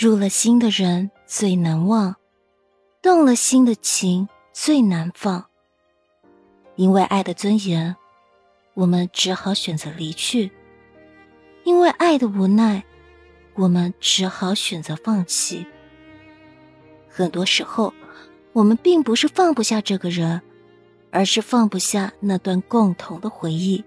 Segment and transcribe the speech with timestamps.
[0.00, 2.14] 入了心的人最难忘，
[3.02, 5.46] 动了心的情最难放。
[6.76, 7.96] 因为爱的尊严，
[8.74, 10.52] 我们只好选择离去；
[11.64, 12.84] 因为爱的无奈，
[13.54, 15.66] 我们只好选择放弃。
[17.08, 17.92] 很多时候，
[18.52, 20.40] 我们并不是放不下这个人，
[21.10, 23.82] 而是放不下那段共同的回忆。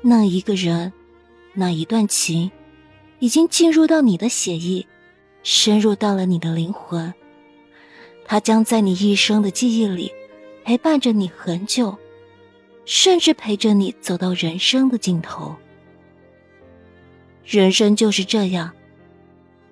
[0.00, 0.94] 那一个人，
[1.52, 2.50] 那一段情，
[3.24, 4.86] 已经进入到你的血液，
[5.42, 7.14] 深入到了你的灵魂。
[8.26, 10.12] 他将在你一生的记忆里。
[10.62, 11.96] 陪伴着你很久，
[12.86, 15.54] 甚至陪着你走到人生的尽头。
[17.44, 18.72] 人生就是这样，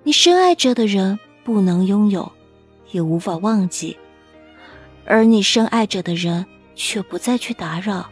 [0.03, 2.31] 你深爱着的人不能拥有，
[2.91, 3.97] 也无法忘记；
[5.07, 6.45] 而你深爱着的人
[6.75, 8.11] 却不再去打扰，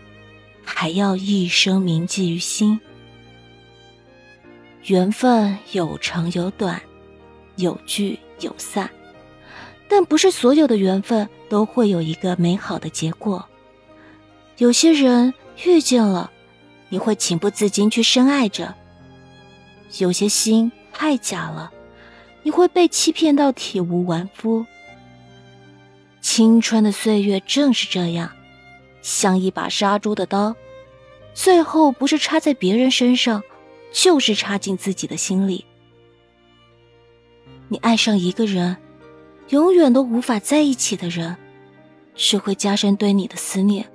[0.65, 2.81] 还要一生铭记于心。
[4.85, 6.81] 缘分有长有短，
[7.57, 8.89] 有聚有散。
[9.89, 13.45] 但不是所有的缘分都会有一个美好的结果。
[14.59, 16.31] 有些人遇见了，
[16.89, 18.75] 你会情不自禁去深爱着；
[19.99, 21.73] 有些心太假了，
[22.43, 24.65] 你会被欺骗到体无完肤。
[26.21, 28.31] 青春的岁月正是这样，
[29.03, 30.55] 像一把杀猪的刀，
[31.35, 33.43] 最后不是插在别人身上，
[33.93, 35.65] 就是插进自己的心里。
[37.69, 38.77] 你爱上一个人。
[39.51, 41.37] 永远都无法在一起的人，
[42.15, 43.91] 只会加深对你的思念。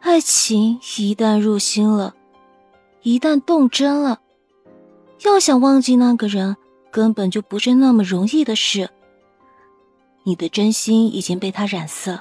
[0.00, 2.16] 爱情一旦入心了，
[3.02, 4.20] 一旦动真了，
[5.24, 6.56] 要想忘记那个人，
[6.90, 8.90] 根本就不是那么容易的事。
[10.24, 12.20] 你的真心已经被他染色，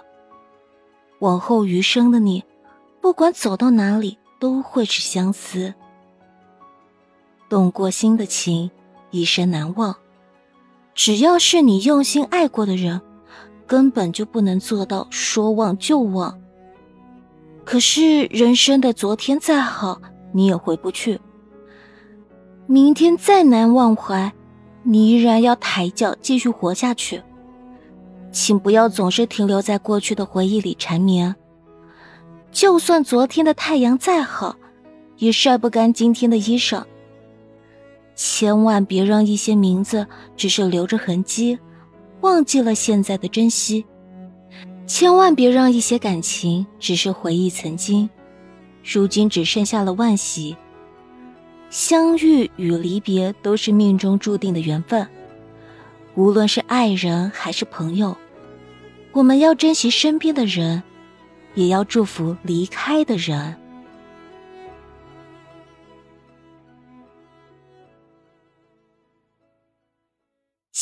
[1.17, 2.43] 往后余生的你，
[3.01, 5.73] 不管走到哪里，都会是相思。
[7.49, 8.69] 动过心的情，
[9.11, 9.95] 一生难忘。
[10.93, 12.99] 只要是你用心爱过的人，
[13.65, 16.39] 根本就不能做到说忘就忘。
[17.63, 21.19] 可是人生的昨天再好，你也回不去；
[22.65, 24.33] 明天再难忘怀，
[24.83, 27.21] 你依然要抬脚继续活下去。
[28.31, 31.35] 请不要总是停留在过去的回忆里缠绵。
[32.51, 34.55] 就算昨天的太阳再好，
[35.17, 36.83] 也晒不干今天的衣裳。
[38.17, 40.05] 千万别让一些名字
[40.35, 41.57] 只是留着痕迹，
[42.21, 43.85] 忘记了现在的珍惜；
[44.87, 48.09] 千万别让一些感情只是回忆曾经，
[48.83, 50.57] 如今只剩下了惋惜。
[51.69, 55.07] 相遇与离别都是命中注定的缘分，
[56.15, 58.17] 无论是爱人还是朋友，
[59.11, 60.81] 我们要珍惜身边的人，
[61.53, 63.55] 也要祝福离开的人。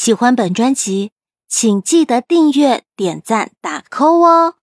[0.05, 1.09] 喜欢本专辑，
[1.47, 4.53] 请记得订阅、点赞、打 call 哦！